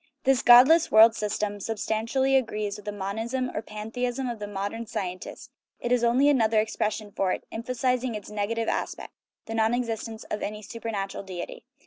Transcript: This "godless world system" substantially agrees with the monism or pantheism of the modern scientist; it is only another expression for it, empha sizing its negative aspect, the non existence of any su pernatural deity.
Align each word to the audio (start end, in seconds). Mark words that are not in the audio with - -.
This 0.23 0.41
"godless 0.41 0.89
world 0.91 1.13
system" 1.13 1.59
substantially 1.59 2.35
agrees 2.35 2.75
with 2.75 2.85
the 2.85 2.91
monism 2.91 3.51
or 3.55 3.61
pantheism 3.61 4.27
of 4.29 4.39
the 4.39 4.47
modern 4.47 4.87
scientist; 4.87 5.51
it 5.79 5.91
is 5.91 6.03
only 6.03 6.27
another 6.27 6.59
expression 6.59 7.11
for 7.11 7.31
it, 7.33 7.43
empha 7.53 7.75
sizing 7.75 8.15
its 8.15 8.31
negative 8.31 8.67
aspect, 8.67 9.13
the 9.45 9.53
non 9.53 9.75
existence 9.75 10.23
of 10.31 10.41
any 10.41 10.63
su 10.63 10.79
pernatural 10.79 11.23
deity. 11.23 11.65